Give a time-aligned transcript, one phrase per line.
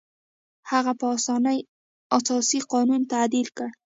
[0.71, 1.59] هغه په اسانۍ
[2.17, 3.69] اساسي قانون تعدیل کړ.